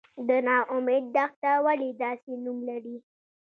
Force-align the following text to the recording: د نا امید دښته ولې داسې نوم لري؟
د 0.27 0.29
نا 0.47 0.57
امید 0.75 1.03
دښته 1.15 1.51
ولې 1.65 1.89
داسې 2.01 2.31
نوم 2.43 2.57
لري؟ 2.69 2.97